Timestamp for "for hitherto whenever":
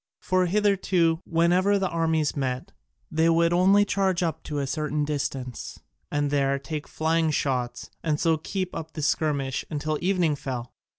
0.19-1.77